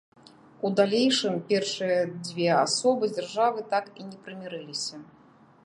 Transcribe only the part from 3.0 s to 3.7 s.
дзяржавы